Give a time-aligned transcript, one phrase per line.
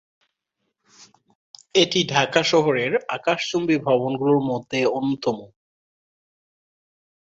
[1.75, 5.37] এটি ঢাকা শহরের আকাশচুম্বী ভবনগুলোর মধ্যে অন্যতম।